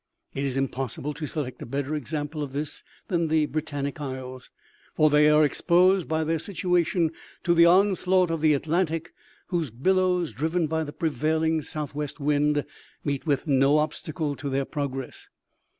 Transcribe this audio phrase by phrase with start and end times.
[0.33, 4.49] It is impossible to select a better example of this than the Britannic isles;
[4.95, 7.11] for they are exposed, by their situation,
[7.43, 9.13] to the onslaught of the Atlantic,
[9.49, 12.65] whose billows, driven by the prevailing southwest wind,
[13.03, 15.29] meet with no obstacle to their progress.